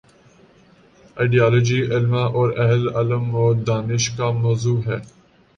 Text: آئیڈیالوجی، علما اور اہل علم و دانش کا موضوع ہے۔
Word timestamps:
آئیڈیالوجی، 1.17 1.79
علما 1.93 2.23
اور 2.37 2.49
اہل 2.57 2.83
علم 2.95 3.25
و 3.35 3.45
دانش 3.67 4.09
کا 4.17 4.27
موضوع 4.43 4.79
ہے۔ 4.85 4.97